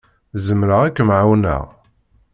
[0.45, 1.63] Zemreɣ ad kem-ɛawneɣ.